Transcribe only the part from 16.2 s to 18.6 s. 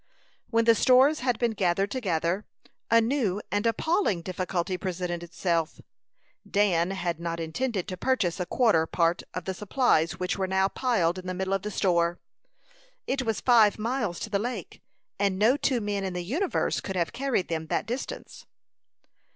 universe could have carried them that distance.